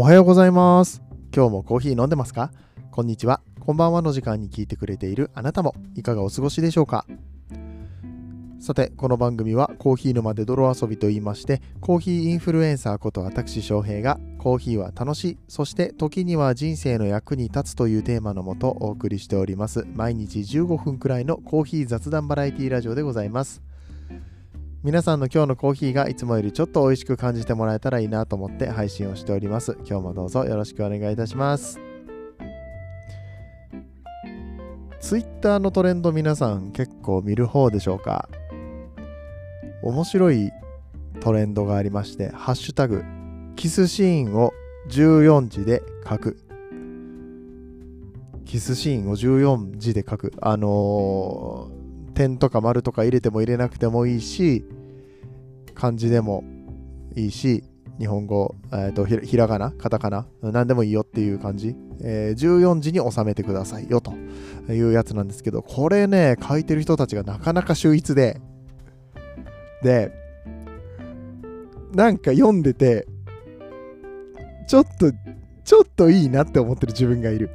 [0.00, 1.02] おはようございます。
[1.34, 2.52] 今日もコーヒー飲んでますか？
[2.92, 3.40] こんにちは。
[3.58, 7.04] こんばんはの時間に聞いてくれているあなたもいかがお過ごしでしょうか？
[8.60, 19.84] さて、この番組はコーヒー沼で泥遊びと言いまして、コーヒーインフルエンサーこと私翔平がコーヒーは楽しい、そして時には人生の役に立つというテーマのもとお送りしております。
[19.94, 23.62] 毎日15分くらいのコーヒー雑談バラエティラジオでございます。
[24.84, 29.76] 皆さんの今日のコーヒーがいつもよりちょっと美味しく感じてもらえたらいいなと思って配信をしております。
[29.84, 31.80] 今日もどうぞよろしくお願いいたします。
[35.00, 38.28] Twitter のトレンド皆さん結構見る方でしょうか？
[39.82, 40.52] 面白い
[41.20, 43.02] トレンドがありまして、ハッシュタグ、
[43.56, 44.52] キスシーンを
[44.90, 46.38] 14字で書く。
[48.44, 50.32] キスシーンを14字で書く。
[50.40, 51.87] あのー
[52.18, 54.64] 点とか丸とか入れても入れなくてもいいし、
[55.74, 56.42] 漢字でも
[57.14, 57.62] いいし、
[58.00, 64.12] 日本語、えー、とひらひらがな、カタカナ、何でもいいよっていう感じ、えー14字に収めてくださいよと
[64.72, 68.40] いうやつなんですけど、これね、書いてる人たちがなかなか秀逸で、
[69.84, 70.10] で、
[71.94, 73.06] なんか読んでて、
[74.66, 75.12] ちょっと、
[75.68, 77.50] ちょっといいなって思ってる自分がいる。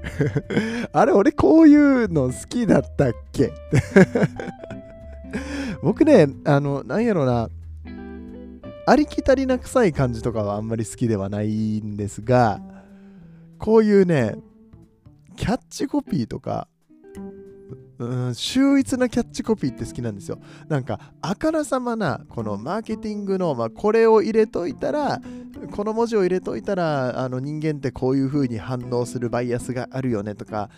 [0.94, 3.52] あれ、俺こういうの好きだったっけ？
[5.82, 7.50] 僕ね、あの、なんやろな、
[8.86, 12.62] ありきたりな臭い感じとかはあんまり好きではないんですが、
[13.58, 14.36] こういうね、
[15.36, 16.68] キャッチコピーとか、
[18.00, 20.40] うん、秀逸なキャッチコピーって好きなんですよ。
[20.68, 25.22] なんか、あからさまな、このマーケティングの、まあ、これを入れといたら、
[25.72, 30.70] この文字を入れといたら、あの人間ってこういう風に反応するバイアスがあるよねとか、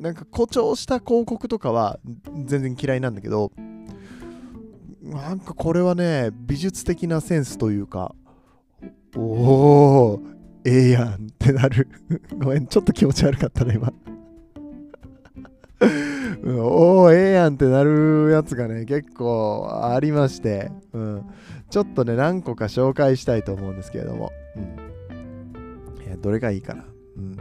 [0.00, 2.00] なんか誇張した広告とかは
[2.44, 3.52] 全然嫌いなんだけど、
[5.02, 8.14] なんかこれはね、美術的なセンスというか、
[9.16, 10.20] おお、
[10.64, 11.88] ええやんってなる。
[12.38, 13.92] ごめん、ちょっと気持ち悪かったね、今。
[16.46, 21.24] おお、ええやんってなるやつがね、結構ありまして、うん、
[21.70, 24.60] ちょっとね、何個か紹介したいと思うんですけれども、う
[26.00, 26.84] ん、いやどれがいいかな。
[27.16, 27.36] うん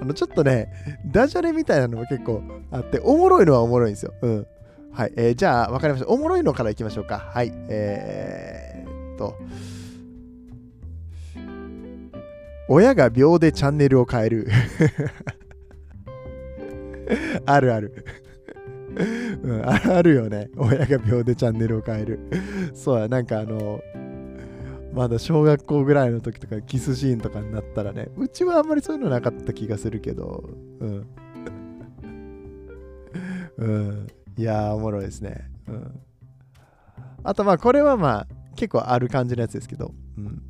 [0.00, 0.68] あのちょっとね、
[1.06, 4.14] ダジャレみたいなのも結構あって、おもろいのはおもろいんですよ。
[4.22, 4.46] うん。
[4.92, 5.12] はい。
[5.16, 6.08] えーじゃあ、わかりました。
[6.08, 7.18] おもろいのからいきましょうか。
[7.18, 7.52] はい。
[7.68, 9.36] えー、っと。
[12.68, 14.48] 親が秒でチャンネルを変える。
[17.46, 18.04] あるある。
[19.42, 20.50] うん、あるよね。
[20.56, 22.20] 親が秒でチャンネルを変える。
[22.74, 23.80] そうや、なんかあの、
[24.92, 30.48] まだ小学校ぐらいの時とかキスシーンとかになったらね、うちはあんまりそういうのなかった気がするけど、
[30.80, 31.06] うん。
[33.58, 34.06] うん。
[34.36, 35.50] いやー、おもろいですね。
[35.68, 36.00] うん。
[37.22, 38.26] あとまあ、これはまあ、
[38.56, 40.42] 結構ある感じのやつですけど、うん。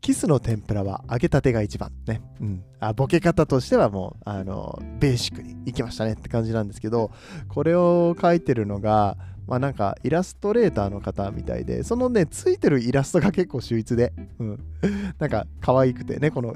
[0.00, 2.20] キスの天ぷらは揚げたてが一番ね。
[2.40, 2.64] うん。
[2.80, 7.10] あ、ボケ方としてはもう、あの、ベーシックにいきましたねって感じなんですけど、
[7.48, 9.16] これを書いてるのが、
[9.46, 14.64] まあなんかイラストレーターの方みたいで、そのね、ついてるイラストが結構秀逸で、うん。
[15.18, 16.54] なんか可愛くてね、この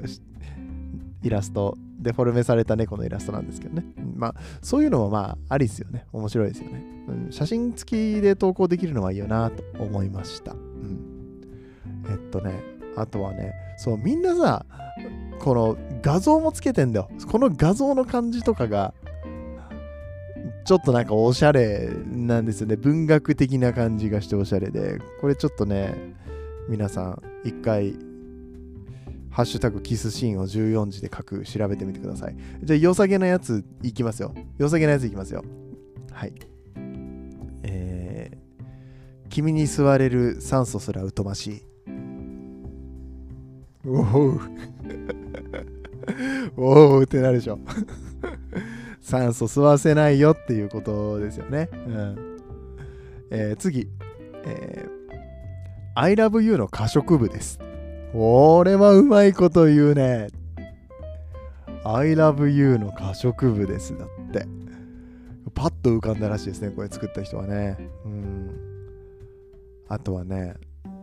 [1.23, 3.85] イラスト、デフォルメされた猫のイラストなんですけどね。
[4.15, 6.05] まあ、そういうのもまあ、ありですよね。
[6.11, 6.83] 面白いですよね。
[7.07, 10.53] うん、写真付きで投稿できるのはいいよなと思いました。
[10.53, 10.99] うん。
[12.09, 12.61] えっとね、
[12.95, 14.65] あとはね、そう、みんなさ、
[15.39, 17.09] この画像もつけてんだよ。
[17.29, 18.93] この画像の感じとかが、
[20.65, 22.77] ちょっとなんかおしゃれなんですよね。
[22.77, 24.99] 文学的な感じがしておしゃれで。
[25.19, 26.15] これちょっとね、
[26.69, 27.93] 皆さん、一回、
[29.29, 32.35] ハッシュタグキスシーンを14字で書く、調べてみてください。
[32.63, 34.33] じゃあ、良さげなやついきますよ。
[34.57, 35.43] 良さげなやついきますよ。
[36.11, 36.33] はい。
[37.63, 41.72] えー、君に吸われる酸素すら疎ましい。
[43.85, 43.91] お
[46.57, 47.59] おおおってなるでしょ。
[49.01, 51.69] 酸素吸わせないよっていうことですよね。
[51.73, 52.15] うん
[53.29, 53.89] えー次、
[54.45, 54.93] えー
[55.95, 57.59] I love you の可食部です。
[58.13, 60.29] これはうまいこと言うね。
[61.83, 63.95] I love you の可食部です。
[63.97, 64.47] だって。
[65.53, 66.71] パッと浮かんだらしいですね。
[66.71, 67.77] これ作った人はね。
[68.05, 68.49] うん。
[69.87, 70.55] あとはね、
[70.85, 70.93] 言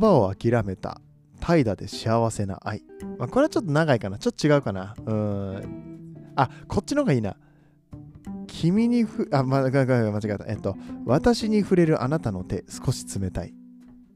[0.00, 1.00] 葉を諦めた
[1.40, 2.82] 怠惰で幸せな愛。
[3.18, 4.18] まあ、これはちょっと長いかな。
[4.18, 4.94] ちょっと違うかな。
[5.04, 6.14] うん。
[6.36, 7.36] あ、こっちの方がいいな。
[8.46, 10.44] 君にふ、あ、ま、間違えた。
[10.46, 10.76] えっと、
[11.06, 13.54] 私に触れるあなたの手、少し冷たい。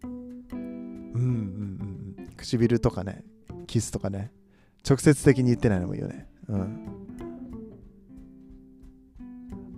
[0.05, 2.31] うんうんうんうん。
[2.37, 3.25] 唇とかね、
[3.67, 4.33] キスとかね、
[4.89, 6.29] 直接的に言ってないのもいいよね。
[6.49, 6.89] うん。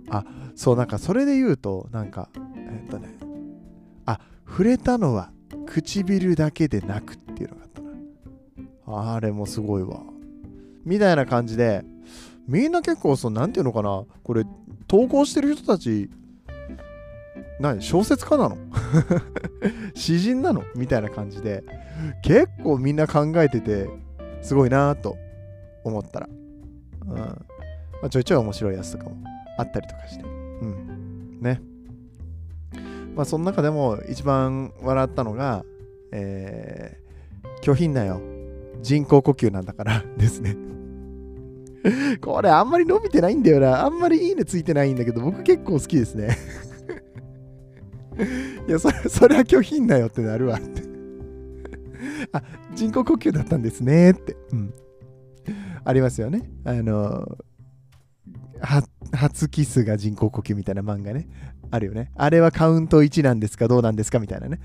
[0.09, 3.17] あ、そう、なんかそれで言うと、なんか、えっとね、
[4.05, 5.31] あ、触れたのは
[5.65, 7.69] 唇だけでなくっていうのがあっ
[8.85, 9.13] たな。
[9.15, 10.01] あれもすごいわ。
[10.85, 11.83] みたいな感じで、
[12.47, 14.45] みんな結構、その、なんていうのかな、これ、
[14.87, 16.09] 投稿してる人たち、
[17.59, 18.57] 何小説家なの？
[19.95, 20.63] 詩人なの？
[20.75, 21.63] みたいな感じで、
[22.21, 23.89] 結構みんな考えてて、
[24.41, 25.17] すごいなと
[25.83, 26.29] 思ったら、
[27.01, 27.37] うんま
[28.03, 29.17] あ、ちょいちょい面白いやつとかも
[29.57, 31.39] あったりとかして、うん。
[31.41, 31.61] ね。
[33.17, 35.65] まあ、その中でも一番笑ったのが、
[36.11, 38.21] えー、拒否んなよ。
[38.83, 40.55] 人工呼吸なんだから ですね
[42.21, 43.83] これあんまり伸びてないんだよな。
[43.83, 46.37] あんまりいいねついてないんだけど、僕結構好きですね
[48.67, 50.83] いや、それ、それは拒否んなよってなるわって
[52.33, 52.43] あ、
[52.75, 54.37] 人工呼吸だったんですねって。
[54.51, 54.73] うん。
[55.83, 56.51] ありますよね。
[56.65, 57.37] あの、
[59.13, 61.27] 初キスが人工呼吸みたいな漫画ね。
[61.71, 62.11] あるよね。
[62.15, 64.59] あれはカウント1なんですかどうなんですかみたいなね。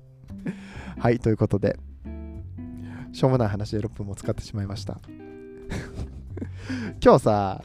[0.98, 1.78] はい、ということで、
[3.12, 5.00] しょうもない話で6分も使ってしまいました。
[7.02, 7.64] 今日さ、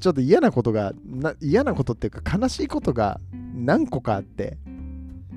[0.00, 0.92] ちょっと嫌なことが
[1.40, 3.20] 嫌なことっていうか悲しいことが
[3.54, 4.58] 何個かあって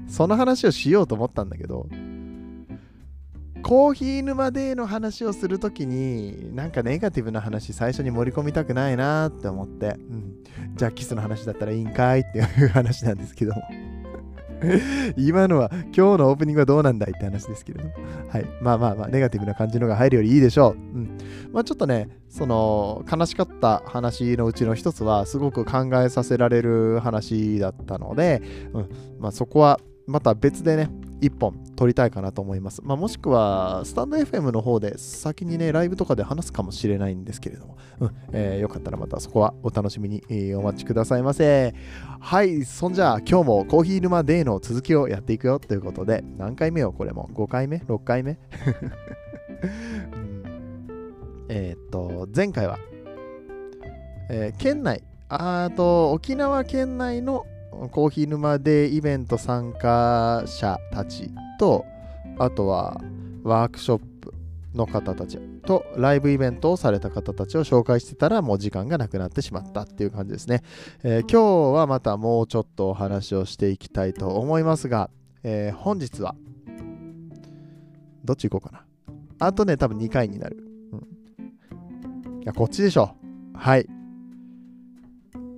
[0.07, 1.87] その話をしようと思ったんだけど
[3.63, 10.43] コーヒー沼での話をするときになんかネガティブな話最初に盛り込みたくないなって思って、うん、
[10.75, 13.61] じゃあキスの話だったらいいんかいっていう話なんですけども
[15.17, 17.93] 今のは今日のオープニングはどうなんだいって話ですけれども。
[18.29, 18.45] はい。
[18.61, 20.73] まあまあまあ、ネガティブな感じのが入るよりいいでしょう。
[20.73, 21.17] うん。
[21.51, 28.41] まあちょっとね、その悲しかった話のうちの一つは、すごく考えさせられる話だったので、
[28.73, 28.89] うん。
[29.19, 30.89] まあそこはまた別でね、
[31.19, 32.81] 一本撮りたいかなと思います。
[32.83, 41.73] まあ、もしくは、スタンド FM の方で先にね、ライブとかで話すかもしれないんですけれども、うんえー、よかったらまたそこはお楽しみに、えー、お待ちくださいませ。
[42.19, 48.37] はい、そんじゃあ今日もコーヒー沼デーの続きをやっていくよということで、何回目よ、これも？5回目 ?6 回目、
[50.13, 50.43] うん、
[51.49, 52.77] えー、っと、前回は、
[54.29, 57.45] えー、県内、あと沖縄県内の
[57.91, 61.29] コーヒー沼でイベント参加者たち
[61.59, 61.85] と、
[62.39, 63.01] あとは
[63.43, 64.33] ワークショップ
[64.73, 70.63] の方たちとライブイベントをされた方たちを紹介してたらもう時間がなくなってしまったっていう感じですね。
[71.03, 75.09] えー、今日はまたもうちょっとお話をしていきたいと思いますが、
[75.43, 76.35] えー、本日は
[78.23, 78.85] どっち行こうかな。
[79.39, 80.57] あとね、多分2回になる。
[80.91, 80.95] う
[82.39, 83.15] ん、いや、こっちでしょ。
[83.53, 83.96] はい。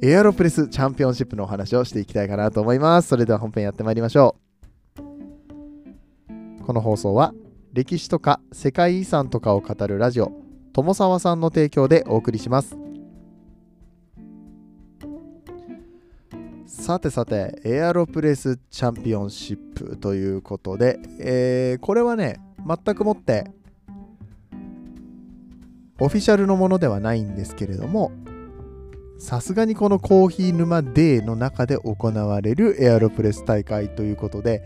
[0.01, 3.09] エアロプレスチャンピオンシップのお話をしていきたいかなと思います。
[3.09, 4.37] それでは本編やってまいりましょ
[4.97, 6.63] う。
[6.63, 7.33] この放送は
[7.73, 10.31] 歴史とか世界遺産とかを語るラジオ
[10.71, 12.77] 友沢さんの提供でお送りします。
[16.65, 23.51] さてさて、エアロプレスチャンピオンシップということで、えー、これはね、全くもって
[25.99, 28.13] オフィシャルのものではないんですけれども、
[29.19, 34.63] さすがにこのコーヒー沼デーの中で行われるエアロプレス大会ということで、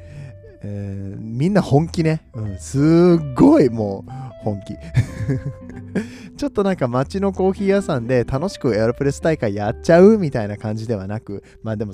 [0.61, 4.11] えー、みんな本気ね、うん、すっごいもう
[4.43, 4.75] 本気。
[6.37, 11.93] ちょっとなんか街のコーヒー屋さんで楽しくエアロプレス大会やっちゃうみたいな感じではなくまあでも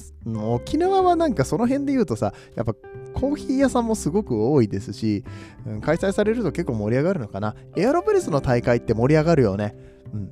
[0.54, 2.74] 沖縄はなんかその辺で言うとさやっぱ
[3.14, 5.24] コーヒー屋さんもすごく多いですし、
[5.66, 7.56] うん、開催されると結構盛り上がるのかな。
[7.78, 9.76] エアロプレスの大会って盛り上がるよね。
[10.14, 10.30] うん。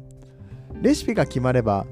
[0.81, 1.85] レシピが決まれば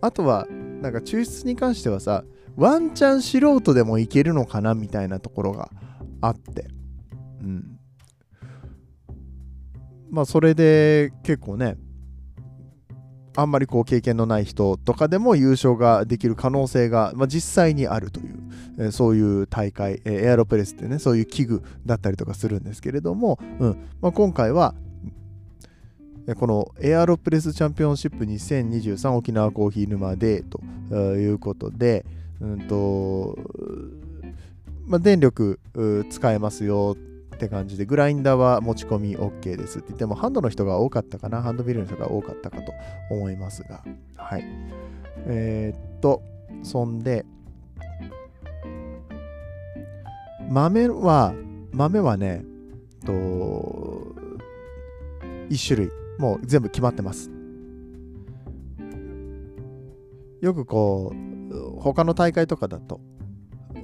[0.00, 0.46] あとは、
[0.82, 2.24] なんか抽出に関してはさ、
[2.56, 5.70] ワンチャン素人でもいけるのかなみたいなところが
[6.20, 6.68] あって。
[7.40, 7.78] うん。
[10.10, 11.76] まあ、それで結構ね、
[13.36, 18.36] あんまりこう経験のない人とかでも優勝ができる可能性が、まあ、実際にあるという、
[18.78, 24.74] えー、そういう大会、えー、エアロプレスってね、そういう器具だったりとかするんですけれども、うんまあ、今回は
[26.34, 30.60] このエアロプレスチャンピオンシップ2023沖縄コーヒー沼でと
[30.96, 32.04] いうことで、
[32.40, 33.38] うんと
[34.86, 35.60] まあ、電力
[36.10, 36.96] 使えますよ
[37.34, 42.72] って感じで、グラインダーは持ち込み OK ですって言っても、ハンドの人が多かったかな、ハンドビルの人が多かったかと
[43.10, 43.84] 思いますが、
[44.16, 44.44] はい。
[45.26, 46.22] えー、っと、
[46.62, 47.26] そんで、
[50.48, 51.34] 豆は、
[51.72, 52.44] 豆はね、
[53.04, 54.14] と、
[55.50, 57.30] 1種類もう全部決まってます。
[60.40, 63.00] よくこう、他の大会とかだと、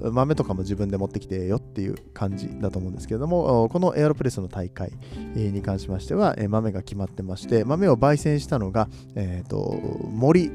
[0.00, 4.92] 豆とかも自分で持ってきてよっていう感じだと思うんですけれども、このエアロプレスの大会
[5.34, 10.50] に関しましては、豆が決まってまして、豆を焙煎したのが、え、ー、と、森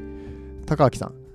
[0.65, 1.26] 隆明さん。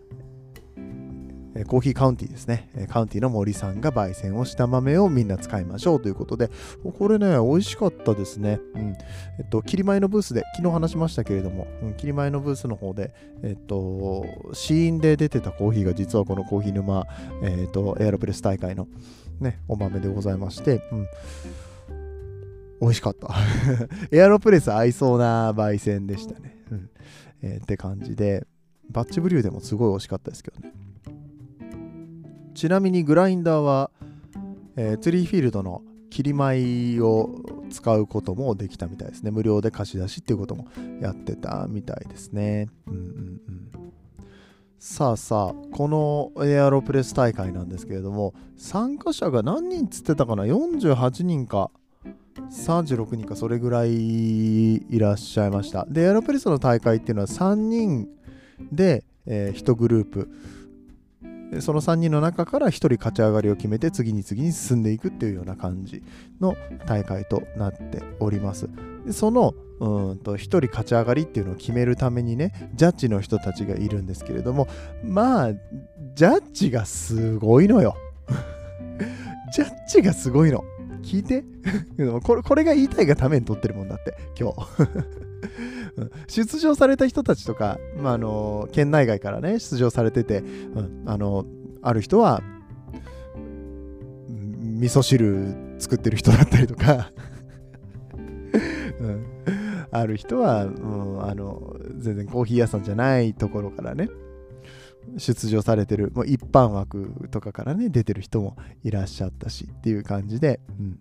[1.66, 6.50] コーヒーカウンティですね、カウンティの森さんが焙煎をした豆をみんな使いましょうということで、
[6.98, 8.58] これね、美味しかったですね。
[8.74, 8.96] うん。
[9.38, 17.06] えっと、切り米のブースで、昨日話しましたけれども、うん、切り米のブースの方で、えっと、試飲で出てたコーヒーが実はこのコーヒー沼、
[17.42, 18.88] えっと、エアロプレス大会の
[19.40, 21.06] ね、お豆でございまして、うん。
[22.80, 23.28] 美味しかった。
[24.10, 26.56] エアロプレス合いそうな焙煎でしたね。
[26.70, 26.90] うん。
[27.42, 28.46] えー、って感じで、
[28.90, 30.72] バッチブリューでもすごい美味しかったですけどね。
[32.54, 33.90] ちなみにグラインダーは、
[34.76, 37.40] えー、ツリーフィールドの切り米を
[37.70, 39.30] 使うこともできたみたいですね。
[39.30, 40.68] 無料で貸し出しっていうことも
[41.00, 42.68] やってたみたいですね。
[42.86, 43.70] うんうんうん、
[44.78, 45.88] さあさあ、こ
[46.36, 51.70] のエアロプレス大会なんですけれども、参加者が何人つってたかな ?48 人か
[52.50, 55.86] 36人かそれぐらいいらっしゃいました。
[55.88, 58.08] で、エアロプレスの大会っていうのは3人
[58.70, 60.28] で、えー、1グループ。
[61.60, 66.02] その3人の中から1人勝ち上がりを決めて次に次に進んでいくっていうような感じ
[66.40, 66.56] の
[66.86, 68.68] 大会となっております。
[69.04, 74.68] でそのうんと1人勝ち上がりっていうのを決めるためにねジャッジの人たちがいるんですけれども
[75.02, 75.52] まあ
[76.14, 77.96] ジャッジがすごいのよ。
[79.52, 80.64] ジャッジがすごいの。
[81.02, 81.44] 聞いて？
[82.22, 84.56] これこれが言いたいがために撮ってるもんだって今日。
[86.28, 90.42] 出場された人たちとか、まあ、あの県内外からね出場されてて、う
[90.80, 91.44] ん、あの
[91.82, 92.42] ある人は
[94.80, 97.12] 味噌汁作ってる人だったりとか。
[99.00, 99.24] うん、
[99.90, 104.08] ある人は、うん、あの全然コーヒー屋さんじゃないところからね
[105.18, 110.98] 出場されてるもう一般枠とかからね出てる人もいらっしゃったしっていう感じで、うん、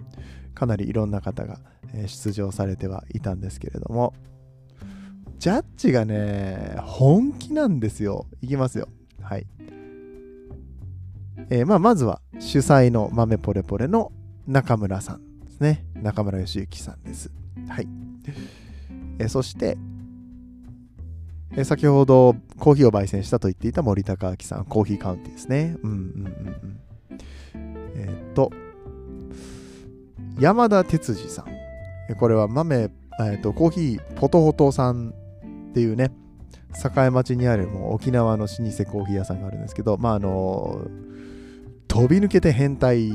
[0.53, 1.59] かなりいろんな方が
[2.07, 4.13] 出場されてはいたんですけれども
[5.41, 8.27] ジャッジがね、本気なんですよ。
[8.43, 8.87] いきますよ。
[9.23, 9.47] はい。
[11.49, 14.11] えー、まあ、まずは主催の豆ポレポレの
[14.45, 15.83] 中村さんですね。
[15.95, 17.31] 中村義之さんです。
[17.67, 17.87] はい。
[19.17, 19.79] えー、そして、
[21.55, 25.75] え、先ほどコーヒーを焙煎したと言っていた森高明さん、コーヒーカウンティですね。
[25.83, 26.79] うんうんうんうん。
[27.95, 28.51] えっと、
[30.39, 32.15] 山田哲司さん。
[32.17, 32.89] これは豆、
[33.21, 35.13] えっと、コーヒーポトホトさん
[35.69, 36.11] っていうね、
[36.73, 40.87] 栄町にあるもう沖縄の老舗コーヒー屋さんがあるんですけど、まああの
[41.87, 43.09] 飛び抜けて変態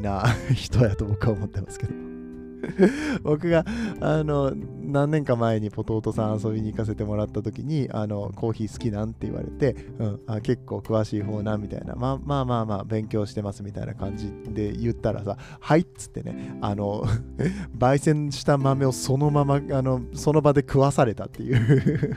[0.00, 1.92] な人やと僕は思ってますけど
[3.22, 3.64] 僕が
[4.00, 17.04] あの何年か前にポトートさん遊びに行かせてもらった時にあのコーヒー好きなんって言われて、うん、あ結構詳しい方なみたいな、まあ、まあまあまあ勉強してますみたいな感じで言ったらさはいっつってねあの
[17.78, 22.16] 焙煎した豆をそのままあのその場で食わされたっていう。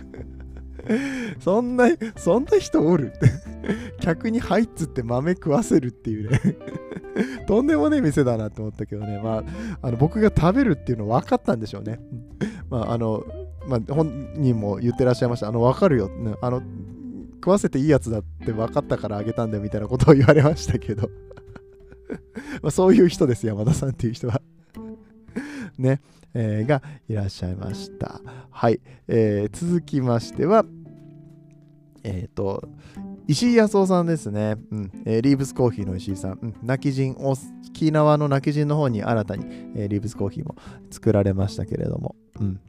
[1.39, 3.11] そんな、そんな人おる？
[3.15, 3.31] って
[3.99, 6.39] 客に入っつって豆食わせるっていうね。
[7.47, 9.19] とんでもねえ店だなって思ったけどね。
[9.23, 9.43] まあ、
[9.81, 11.99] あの僕が食べるっていうの分かったんでしょうね。
[12.69, 13.23] まあ、あの、
[13.67, 15.47] まあ、本人も言ってらっしゃいました。
[15.47, 16.09] あの、分かるよ。
[16.41, 16.61] あの、
[17.35, 21.11] 食わせていいやつだって分かったからあげたんだよみたいなことを言われましたけど
[22.63, 24.41] まそういう人です、山田さんっていう人は
[25.77, 26.01] ね、
[26.33, 28.21] えー、がいらっしゃいました。
[28.49, 28.79] はい。
[29.07, 30.65] えー、続きましては、
[32.03, 32.67] えっ、ー、と、
[33.27, 34.55] 石井康夫さんですね。
[34.71, 34.91] うん。
[35.05, 36.39] えー、リーブスコーヒーの石井さん。
[36.41, 36.55] うん。
[36.61, 40.55] 泣き人、沖縄の泣き人の方に新たに、えー、リーブスコーヒーも
[40.91, 42.15] 作られましたけれども。
[42.39, 42.59] うん。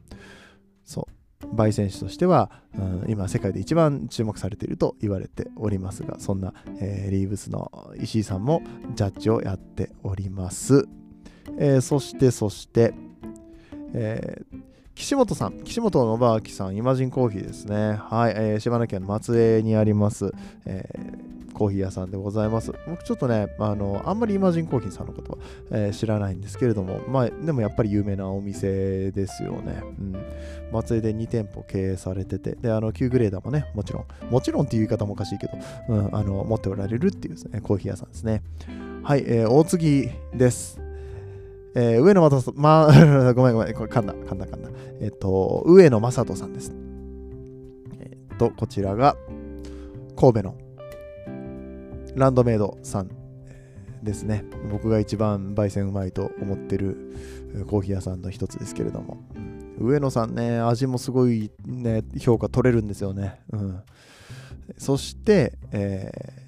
[0.83, 1.55] そう。
[1.55, 8.63] 焙煎士としては、うん、今世界で一番注目されていると言われておりますが、そんな、えー、リーブスの石井さんも
[8.95, 10.87] ジャッジをやっております。
[11.59, 12.93] えー、そして、そして、
[13.93, 14.61] えー、
[14.97, 17.99] 岸本さん、岸本信明さん、イマジンコーヒーですね。
[18.09, 20.31] はい、えー、島根県松江にあります、
[20.65, 22.73] えー、コーヒー屋さんでございます。
[22.87, 25.37] 僕ちょっとね、あの、あんまりイマジンコーヒーさんのことは、
[25.69, 29.83] えー、知らないんですけれども、まあ、でもやっぱり有名なお店ですよね。
[29.99, 30.15] うん。
[30.71, 35.53] 松江で2店舗経営されてて、で、あの、Q グレーダーもね、もちろん、もちろんっていう言い方もおかしいけど、
[35.89, 38.41] うん、あの、持っておられるっていうですね、コーヒー屋さんですね。
[39.03, 40.86] はい、えー、大次です。
[41.79, 42.87] えー、上野正人、ま、
[43.35, 44.69] ごめんごめん、これ噛んだ、噛んだ、噛んだ。
[44.99, 46.75] えっ、と、上野正人さんです。
[47.99, 49.15] えっ、と、こちらが、
[50.15, 50.55] 神戸の
[52.15, 53.11] ランドメイドさん
[54.01, 54.43] ですね。
[54.71, 57.13] 僕が一番焙煎うまいと思ってる
[57.67, 59.19] コーヒー屋さんの一つですけれども。
[59.79, 63.39] 上野さんね、味もすごいね、評価取れるんですよね。
[63.51, 63.79] うん。
[64.79, 66.46] そして、えー、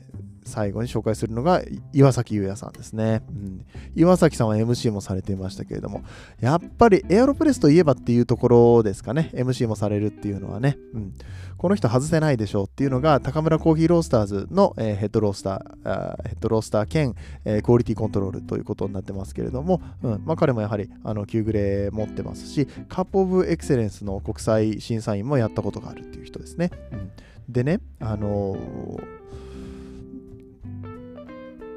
[0.50, 1.62] 最後に紹介するのが
[1.94, 3.66] 岩崎優也さんですね、うん、
[3.96, 6.04] 岩崎さんは MC もされていましたけれども
[6.42, 9.32] やっぱりエアロプレスといえばっていうところですかね。
[9.34, 11.14] MC もされるっていうのはね、うん、
[11.58, 17.16] この人外せないでしょうっていうのが高村コーヒーロースターズの、えー、ヘッドロースターヘッドロースター兼、
[17.46, 20.22] えー、クオリティコントロールということになってますけれども、うん。
[20.26, 27.12] まあ、彼もやはりあの9グレー持ってますしカップオブエクセレンスの国際審査員もやったことがあるっていう人ですね、うん。
[27.50, 29.19] でね、あのー、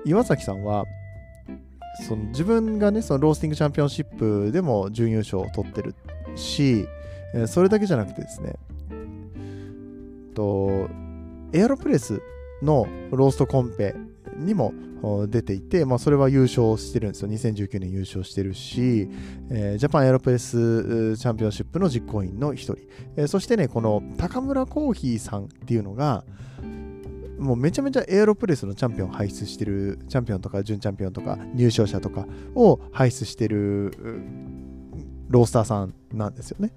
[0.05, 0.85] 岩崎さんは、
[2.07, 5.95] その自分がね、そのロースティングチャンピオンシップでも準優勝を取ってる
[6.37, 6.87] し、
[7.47, 8.55] それだけじゃなくてですね、
[10.35, 10.89] と
[11.53, 12.21] エアロプレス
[12.63, 13.95] のローストコンペ
[14.37, 14.73] にも
[15.29, 17.29] 出ていて、まあ、それは優勝してるんですよ。
[17.29, 19.09] 2019年優勝してるし、
[19.51, 22.79] えー、ジャパンエアロプレスチャンピオンシップの実行委員の一人、
[23.17, 26.25] えー、そしてね、この高村コーヒーさんっていうのが、
[27.43, 33.93] もうめちゃめちゃエアロプレスのチャンピオンを輩出してる、チャンピオンとか準チャンピオンとか入賞者とかを輩出してる
[35.29, 36.73] ロースターさんなんですよね。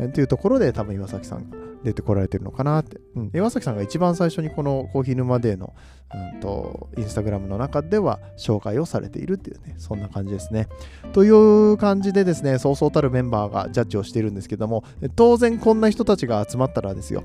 [0.00, 3.00] うん、っていうところで多分岩崎さんが出てこられてるのかなって。
[3.14, 5.74] うん、岩崎さんが一番最初にこのコーヒー沼デーの、
[6.14, 10.68] うんと、インスタグラムの中では紹介をされているっていうね、そんな感じですね。
[11.12, 14.84] という感じでですね、そうそうたるメンバーがジャッジをしているんですけども、
[15.16, 17.24] 当然こんな人たちが集まったらですよ、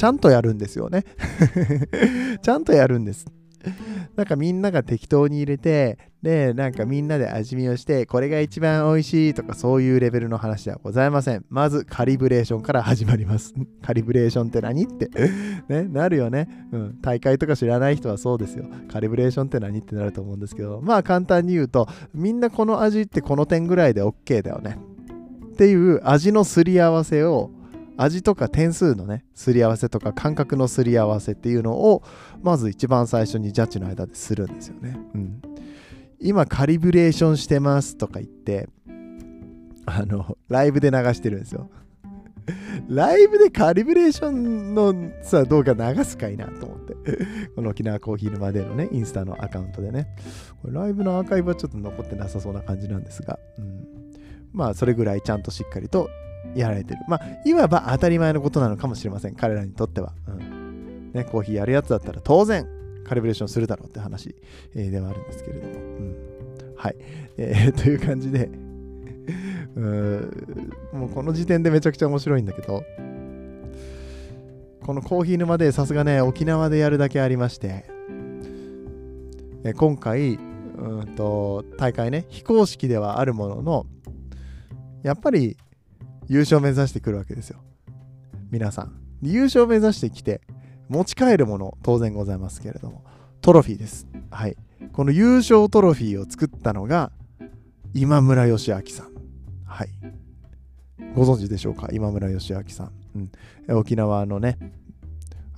[0.00, 1.04] ちゃんとやるんですよね。
[2.40, 3.26] ちゃんとやるんです。
[4.16, 11.44] なんかみんなが適当に入れて、で、なんかみんなで味見をして、これが一番美味しいとかそういうレベルの話ではございません。
[11.50, 13.52] まずカリブレーションから始まります。
[13.84, 15.10] カリブレーションって何って
[15.68, 16.48] ね、なるよね。
[16.72, 16.98] うん。
[17.02, 18.64] 大会とか知らない人はそうですよ。
[18.90, 24.78] カリブレーションって何ってなると思うんですけど、まあ簡単に言うと、みんなこの味ってこの点ぐらいで OK だよね。
[25.52, 27.50] っていう味のすり合わせを
[28.02, 32.02] 味とか点数のねすり合わせとか感覚のすり合わせっていうのを
[32.42, 34.98] まず一番最初にジャッジの間でするんですよね。
[35.14, 35.42] うん、
[36.18, 38.68] 今カリブレーションしてますとか言って
[39.84, 41.70] あのライブで流してるんですよ。
[42.88, 46.90] ライブでカリブレーションのさ動画流すかいなと思って。
[47.54, 50.08] この沖縄コーヒー沼でのね、インスタのアカウントでね。
[50.62, 53.86] これライブのアーカイブはちょっと残ってなさそうな感じなんですが、うん、
[54.52, 56.08] まあそれぐらいちゃんとしっかりと
[56.54, 57.00] やられてる。
[57.08, 59.34] まあ、いわば当たり前のことなのかもしれません。
[59.34, 60.12] 彼らにとっては。
[60.26, 60.60] うん
[61.12, 62.66] ね、コーヒーやるやつだったら当然
[63.04, 64.34] カリブレーションするだろうって話、
[64.74, 65.74] えー、ではあるんですけれども。
[65.74, 66.16] うん、
[66.76, 66.96] はい、
[67.36, 68.48] えー、 という感じで
[70.92, 72.82] もうこの時点でめちゃくちゃ面白いんだけど、
[74.82, 77.84] このコーヒー沼でさすがね、沖縄でやるだけありまして、
[79.64, 83.86] え今回、うんと大会ね、非公式ではあるものの、
[85.02, 85.56] やっぱり
[86.30, 87.58] 優勝目指してくるわけですよ。
[88.52, 88.92] 皆さん。
[89.20, 90.40] 優勝目指してきて、
[90.88, 93.04] 持ち帰るもの、当然ございますけれども、
[93.40, 94.06] トロフィーです。
[94.30, 94.56] はい。
[94.92, 97.10] この優勝トロフィーを作ったのが、
[97.94, 99.08] 今村義明さん。
[99.64, 99.88] はい。
[101.16, 101.88] ご存知でしょうか？
[101.92, 102.92] 今村義明さん。
[103.68, 104.56] うん、沖縄のね、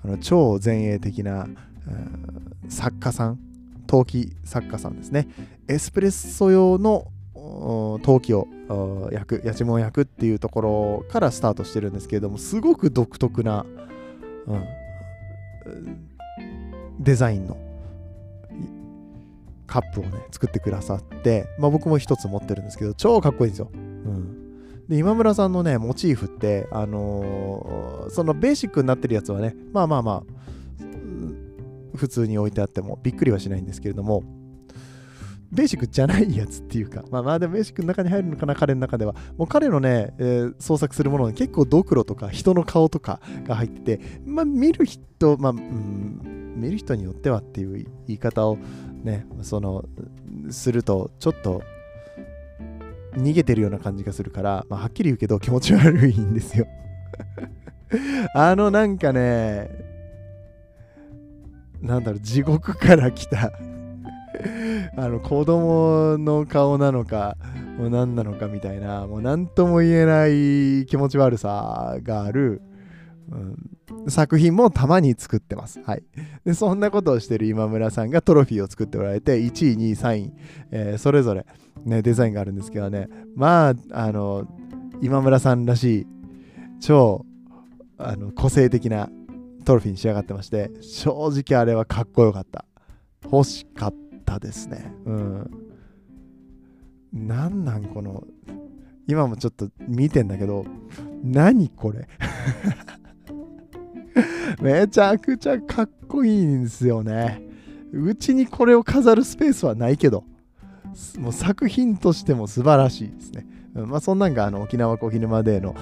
[0.03, 3.39] あの超前衛的な、うん、作家さん、
[3.87, 5.29] 陶器作家さんですね。
[5.69, 7.12] エスプレッソ用の
[8.03, 8.47] 陶器を
[9.11, 13.67] 焼く、やちむを焼くっていうところからスタートしてるんですけれども、すごく独特な、
[14.47, 14.65] うん、
[17.01, 17.57] デザインの
[19.67, 23.71] カップをね、作ってくださって、まあ、僕も一つ持ってるんですけど、超かっこいいんですよ。
[23.73, 30.43] うん、で今村さんのね、モチーフって、あのー、そのベーシックになってるやつはね、まあまあまあ、
[31.97, 34.23] 普通に置いてあってもびっくりはしないんですけれども、
[35.53, 39.15] ベーシックじゃないやつっていうか、まあまあでもベーシックの中に入るのかな、彼の中では。
[39.37, 48.57] もう彼のね、えー、創作するものに結構ドクロとか人の顔とかが入ってて、まあ見る人、まあ、うん、見る人によってはっていう言い方を
[49.03, 49.85] ね、その、
[50.51, 51.63] すると、ちょっと
[53.15, 56.67] 逃げてるような感じがするから、まあ、はっきり言うけど気持ち悪いんですよ
[58.35, 59.69] あのなんかね、
[61.83, 63.53] なんだろう、地獄から来た
[64.97, 67.37] あの子供の顔なのか、
[67.79, 72.63] もう何なのかみたいな、もう何とも言えない気持ち悪さがある、
[73.31, 75.81] うん、作品もたまに作ってます。
[75.83, 76.03] はい。
[76.45, 80.33] で、そんなことをしてる今村さんがトロフィーを作っておられて、1位、2位、3位、
[80.71, 81.47] えー、それぞれ、
[81.85, 84.47] ね、デザインがあるんですけどね、まあ、あの、
[85.01, 86.07] 今村さんらしい、
[86.81, 87.25] 超
[87.99, 89.09] あの個性的な
[89.65, 92.65] トロフィーに仕上がってまして、正直あれはかっこよかった。
[93.25, 94.12] 欲しかった。
[94.39, 94.93] ですね。
[95.05, 95.51] うん。
[97.13, 98.25] なんなんこの、
[99.07, 100.65] 今もちょっと見てんだけど、
[101.23, 102.09] 何これ？
[104.61, 107.43] めちゃくちゃかっこいいんですよね。
[107.93, 110.25] うちにこれを飾るスペースはないけど、
[111.19, 113.47] もう作品としても素晴らしいですね。
[113.75, 115.75] まあ、そんなんがあの沖縄コーヒー沼デーの、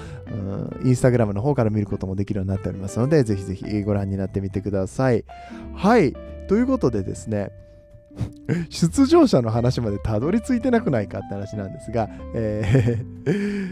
[0.85, 5.25] インスタグラムの方から見ることもできるようになっておりますので、ぜひぜひご覧になってみてください。
[5.75, 6.13] はい。
[6.47, 7.51] ということでですね、
[8.69, 13.69] 出場者の話までたどり着いてなくないかって話なんですが、えー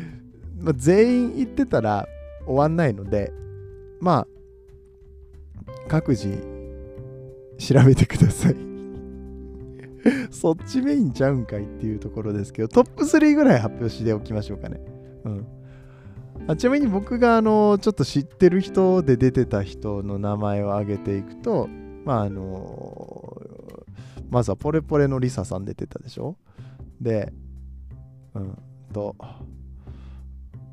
[0.63, 2.07] ま、全員行ってたら
[2.45, 3.31] 終わんないので、
[3.99, 4.27] まあ、
[5.87, 6.29] 各自
[7.57, 8.55] 調べてください
[10.31, 14.79] そっちメインちゃうんかいっていうところですけど、トップ3ぐらい発表しておきましょうかね。
[15.25, 15.47] うん。
[16.47, 21.67] あちなみに僕があのちょっと知ってる人で出てた人の名前を挙げていくと、
[22.05, 23.41] まああの
[24.29, 26.37] まずはポレポレのリサさん出てたでしょ？
[27.01, 27.33] で、
[28.33, 28.57] うん
[28.93, 29.15] と、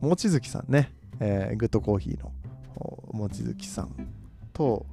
[0.00, 2.32] 望月さんね、えー、グッドコーヒーの
[3.12, 3.90] 望月さん
[4.52, 4.86] と、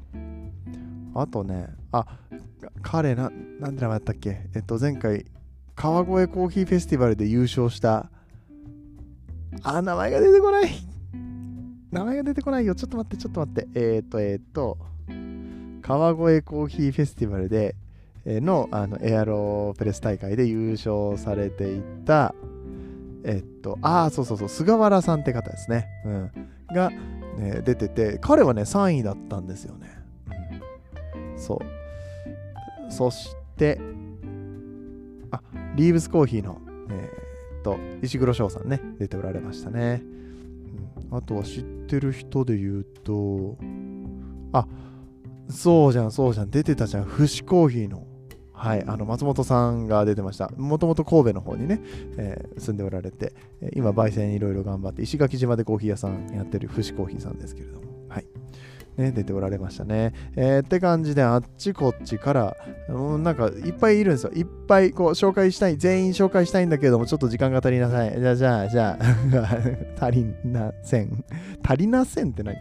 [1.13, 2.05] あとね、あ、
[2.81, 4.49] 彼な、なんて名前だったっけ？
[4.55, 5.25] えっと、前回、
[5.75, 8.09] 川越コーヒーフェスティバルで優勝した、
[9.61, 10.71] あ、名前が出てこない
[11.91, 12.73] 名前が出てこないよ。
[12.73, 13.67] ちょっと待って、ちょっと待って。
[13.75, 14.79] えっ、と、えっ、と、
[15.81, 17.75] 川越コーヒーフェスティバルで、
[18.25, 22.33] のあのエアロプレス大会で優勝されていた、
[23.25, 25.87] えっと、ああ、そうそうそう、菅原さんって方ですね。
[26.05, 26.31] うん、
[26.73, 26.89] が、
[27.37, 29.87] ね、出てて、彼はね、3位だったんですよね。
[31.35, 32.91] うん、そう。
[32.91, 33.79] そして、
[35.31, 35.41] あ、
[35.75, 40.01] リーブスコーヒーの、えー、っと、石黒翔さんね、出ておられましたね。
[41.11, 43.57] うん、あとは知ってる人で言うと、
[44.53, 44.67] あ、
[45.49, 48.05] そうじゃん、そうじゃん、出てたじゃん、フシコーヒーの
[48.53, 50.49] はい、あの松本さんが出てました。
[50.57, 51.81] もともと神戸の方にね、
[52.17, 53.33] えー、住んでおられて、
[53.73, 58.27] 今、焙煎いろいろ頑張って、石垣島でコーヒー屋さんやってる富士コーヒーさんですけれども、はい。
[58.97, 60.13] ね、出ておられましたね。
[60.35, 62.57] えー、って感じで、あっちこっちから、
[62.89, 64.31] うん、なんかいっぱいいるんですよ。
[64.33, 68.19] いっぱいこう紹介したい、全員紹介したいんだけども、ちょっと時間が足りなさい。
[68.19, 68.99] じゃあ、じゃあ、じゃ
[69.99, 71.25] あ、 足りなせん。
[71.63, 72.57] 足りなせんって何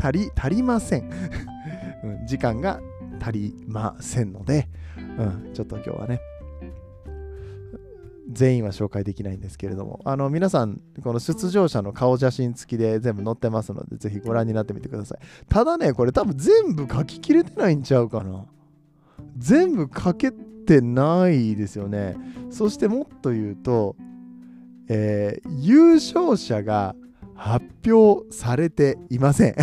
[0.00, 1.08] 足り、足りません。
[2.02, 2.80] うん、時間が
[3.20, 4.68] 足りませんので、
[5.18, 6.20] うん、ちょっと今日はね、
[8.30, 15.18] 全員は紹介できないんですけれども、あの皆さん、この出場者の顔写真付きで全部載ってますので、ぜひご覧になってみてください。
[15.48, 18.44] ただね、これ多分全部書ききれてないんちゃうかな。
[19.38, 22.16] 全部書けてないですよね。
[22.50, 23.96] そしてもっと言うと、
[24.88, 26.94] えー、優勝者が
[27.34, 29.54] 発表されていません。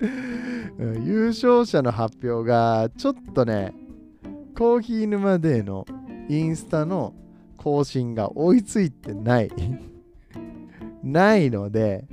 [0.00, 3.74] 優勝者の発表がちょっとね
[4.56, 5.86] コーヒー沼デーの
[6.28, 7.14] インスタの
[7.56, 9.50] 更新が追いついてない
[11.04, 12.06] ないので、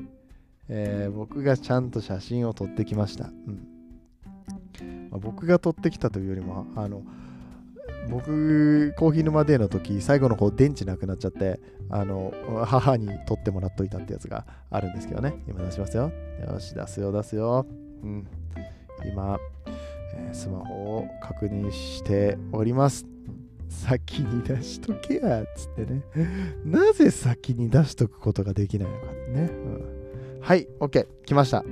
[0.67, 5.10] えー、僕がちゃんと写真を撮ってきました、うん。
[5.10, 7.04] まあ、僕が撮ってきたというよりもあの
[8.10, 12.34] 僕コーヒー沼デーの時最後の方電池なくなっちゃってあの
[12.65, 15.36] 母に撮ってもらっといたってやつがあるんですけどね。
[15.48, 16.12] 今出しますよ。
[16.48, 17.65] よし出すよ出すよ。
[18.04, 18.28] うん。
[19.06, 19.39] 今、
[20.15, 23.06] えー、スマホを確認しております。
[23.70, 26.02] 先に出しとけやっつってね。
[26.65, 31.63] なぜ先に出しとくことができないのかね、うん、はい OK 来ました。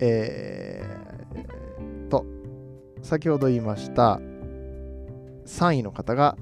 [0.00, 2.24] えー、と
[3.02, 4.20] 先ほど言いました
[5.46, 6.36] 3位の方が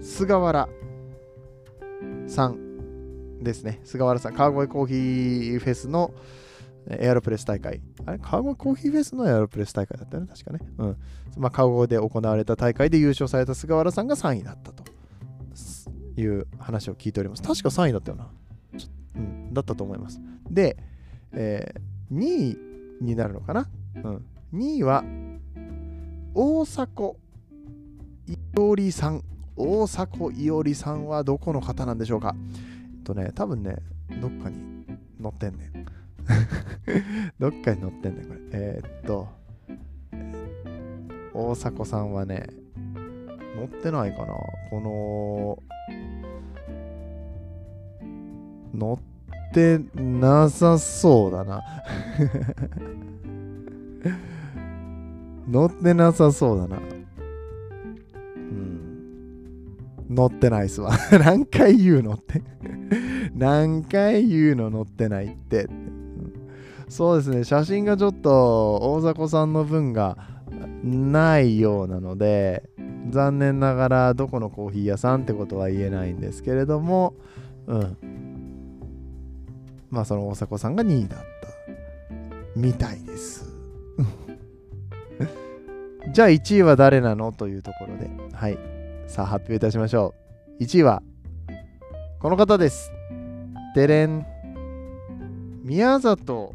[0.00, 0.68] 菅原
[2.26, 3.80] さんですね。
[3.84, 6.12] 菅原さん、川越コーヒーフェスの
[6.88, 7.80] エアロプレス大会。
[8.04, 10.60] あれ川越コーヒーフェスのエアロプレス大会だったよね、確かね。
[10.78, 10.96] うん。
[11.36, 14.84] まあ、川越で行われた大会で優勝された菅原さんが3位だったと
[16.16, 17.42] いう話を聞いております。
[17.42, 18.30] 確か3位だったよな。
[19.16, 20.20] うん、だったと思います。
[20.50, 20.76] で、
[21.32, 22.58] えー、2位
[23.00, 23.68] になるのかな？
[23.96, 24.24] うん。
[24.54, 25.04] 2位は、
[26.34, 27.16] 大迫
[28.56, 29.22] いおりさん。
[29.58, 32.34] 大迫いおりさんはどこの方なんでしょうか？
[32.34, 32.38] え
[33.00, 33.76] っとね、多分ね、
[34.20, 34.56] どっかに
[35.22, 35.72] 載ってんねん。
[37.38, 38.40] どっかに載ってんねん、これ。
[38.52, 39.28] えー、っと、
[41.34, 42.46] 大迫さんはね、
[43.56, 44.34] 載ってないかな
[44.70, 45.62] この、
[48.78, 48.98] 載っ
[49.52, 51.62] てなさそうだな。
[55.52, 56.78] 載ってなさそうだな。
[60.08, 60.92] 乗ってないっすわ。
[61.18, 62.42] 何回言うのって
[63.34, 65.68] 何回言うの乗ってないって。
[66.88, 70.16] そうですね、写真がちょっと大迫さんの分が
[70.84, 72.62] ないようなので、
[73.10, 77.14] 残念ながらどこのコーヒー屋さんってことは言えないんですけれども、
[77.66, 77.96] うん。
[79.90, 81.26] まあその大迫さんが2位だった。
[82.54, 83.52] みたいです。
[86.12, 87.32] じゃあ1位は誰なの？
[87.32, 88.75] というところで、はい。
[89.06, 90.14] さあ発表いたしましょ
[90.58, 90.62] う。
[90.64, 91.02] 1位は、
[92.18, 92.90] この方です。
[93.74, 94.26] てれん。
[95.62, 96.54] 宮里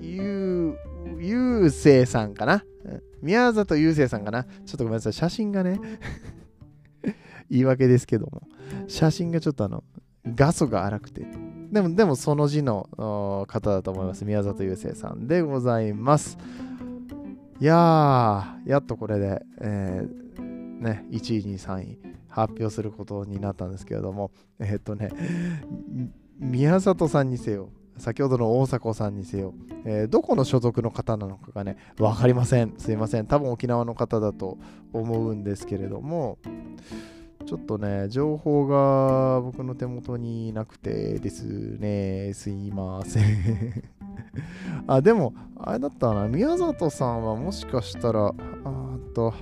[0.00, 0.76] ゆ
[1.18, 2.64] う、ゆうせいさんかな？
[3.20, 4.44] 宮里ゆうせいさんかな？
[4.44, 5.12] ちょっとごめんなさい。
[5.12, 5.80] 写真がね、
[7.50, 8.42] 言い訳ですけども、
[8.86, 9.82] 写真がちょっとあの、
[10.24, 11.26] 画素が荒くて。
[11.72, 14.24] でも、でもその字の方だと思います。
[14.24, 16.38] 宮里ゆうせいさんでございます。
[17.60, 20.06] いやー、やっとこれで、え
[20.82, 25.10] ね、1位、2位、3位発表することになったんですけれども、えっとね、
[26.38, 32.74] 宮里さんにせよ、先ほどの大迫さんにせよ、えーどこの所属の方なのかがね、わかりません。
[32.78, 33.26] すいません。
[33.26, 34.58] 多分沖縄の方だと
[34.92, 36.38] 思うんですけれども、
[37.46, 41.44] ちょっとね、情報が僕の手元になくてです
[41.78, 43.82] ね、すいません。
[44.86, 49.34] あ、でも、あれだったな、宮里さんはもしかしたら、あーっと、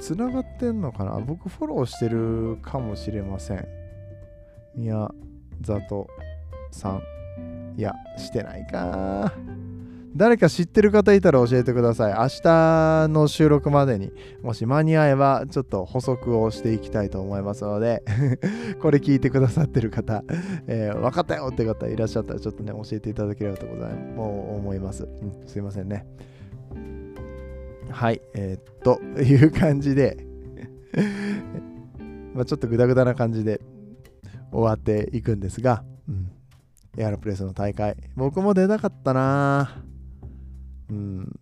[0.00, 1.18] つながってんのかな？
[1.20, 3.66] 僕フォローしてるかもしれません。
[4.74, 5.10] 宮
[5.62, 6.08] 里
[6.70, 7.02] さん。
[7.76, 9.32] いや、してないか。
[10.16, 12.12] 誰か知ってる方いたら教えてください。
[12.12, 14.10] 明日の収録までに
[14.42, 18.02] もし間に合えばちょっと補足をしていきたいと思いますので
[18.80, 20.24] これ聞いてくださってる方、
[20.66, 25.46] えー分かったよって方いらっしゃったらちょっとね教えていただければとございもう思います、うん。
[25.46, 26.06] すいませんね。
[27.90, 30.24] はい、えーっという感じで。
[32.34, 33.60] まちょっとグダグダな感じで
[34.52, 36.30] 終わっていくんですが、うん、
[36.96, 39.82] エアロプレスの大会僕も出たかったな。
[40.90, 41.32] うん。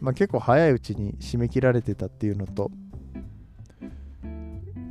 [0.00, 2.70] まあ、結構早いうちに締め切られてたっていうのと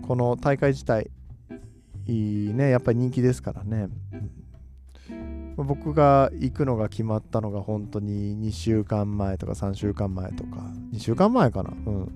[0.08, 1.10] この大会自体
[2.08, 2.70] いいね。
[2.70, 3.88] やっぱり人気ですからね、
[5.10, 5.35] うん。
[5.64, 10.58] 僕が行くのが決まったのが本当に2週間前とか3週間前とか
[10.94, 11.70] 2週間前かな。
[11.70, 12.12] うん。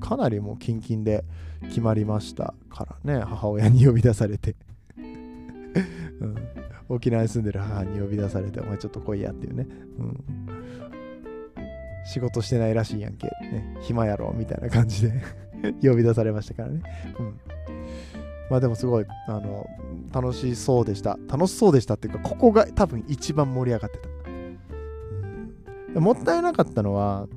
[0.00, 1.24] かなりもうキンキンで
[1.68, 3.22] 決まりましたからね。
[3.24, 4.56] 母親に呼び出されて、
[4.96, 6.36] うん、
[6.88, 10.24] 沖縄に住んでる母に呼び出されてお前ちょっと来いやっていうね、うん、
[12.06, 14.32] 仕事してないらしいやんけ、ね、暇やろ。
[14.34, 15.22] みたいな感じで。
[15.82, 16.82] 呼び出されましたからね。
[17.18, 17.40] うん。
[18.50, 19.66] まあでもすごい、あの、
[20.12, 21.18] 楽しそうでした。
[21.28, 24.08] 楽しそうでしたっていうか、ここが多分一番盛り上がってた。
[25.94, 27.28] うん、もったいなかったのは、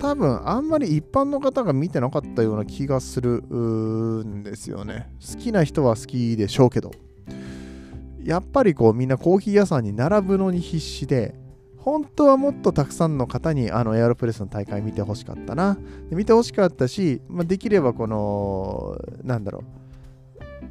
[0.00, 5.10] 多分あんまり一般の方が見てなかったような気がするんですよね。
[5.20, 6.90] 好きな人は好きでしょうけど、
[8.22, 11.34] やっぱりこうみんなコーヒー屋さんに並ぶのに必死で、
[11.78, 15.78] 本当はもっとたくさんの方にあのエアロプレスの大会見てほしかったな。
[16.10, 19.64] 見てほしかったし、まあ、できればこの、なんだろう、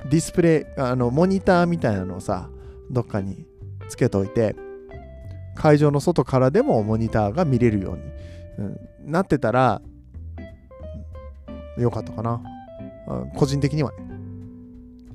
[0.09, 2.49] ディスプレイ、あのモニターみたいなのをさ、
[2.89, 3.45] どっかに
[3.89, 4.55] つけといて、
[5.55, 8.03] 会場の外からでもモニターが見れるように、
[8.59, 9.81] うん、なってたら、
[11.77, 12.41] よかったかな。
[13.07, 14.06] あ個人的にはね。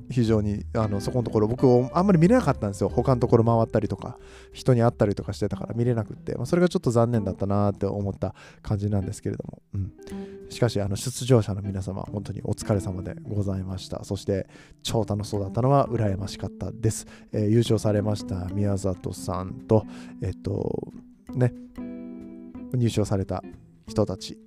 [0.09, 2.89] 非常にあのそこのところ僕あんまり見れなかったんですよ。
[2.89, 4.17] 他のところ回ったりとか
[4.51, 9.91] 人に会ったりとかしてたから見れなくって、まあ、それがちょっと残念だったなって思った感じなんですけれども、うん、
[10.49, 14.03] しかしあの出場者の皆様本当にお疲れ様でございました。
[14.03, 14.47] そして
[14.81, 19.85] 超楽しそうだったのは羨ましかったです、えー優勝されました宮里さんと
[20.21, 20.87] えっと
[21.33, 21.53] ね
[22.73, 23.43] 入賞された
[23.87, 24.39] 人たち。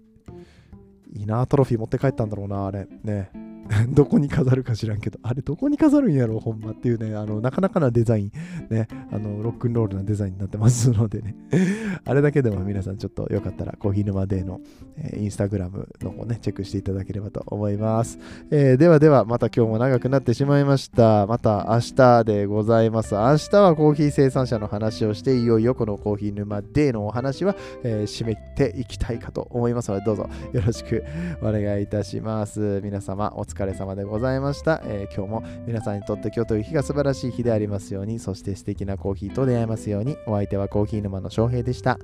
[1.13, 2.87] いいなトロフィー持って帰ったんだろうなあれ。
[3.03, 3.46] ね。
[3.91, 8.33] どこに飾るか知らんけど、あれどこに飾るんやろ、ほんまっていうね、あの、なかなかなデザイン、
[8.71, 11.35] ね、あの、ロックンロールなデザインになってますのでね、
[12.05, 14.61] あれだけでも皆さんちょっとよかったら、コーヒー沼デーの、
[14.97, 18.19] えーインスタグラムの方ね、チェックしていただければと思います。
[18.51, 21.27] えーではでは、また今日も長くなってしまいました。
[21.27, 23.15] また明日でございます。
[23.15, 31.05] 明日はコーヒー生産者の話をして、いよいよこのコーヒー沼デーのお話は、えー締めていきたいかと思いますので、どうぞよろしく
[31.43, 32.81] お願いいたします。
[32.83, 41.99] 皆様お疲れ様でございました、えー、今日も皆さんにとって今日という日が素晴らしい日でありますように、そして素敵なコーヒーと出会えますように、お相手はコーヒー沼の翔平でした。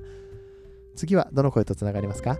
[0.95, 2.39] 次はどの声とつながりますか？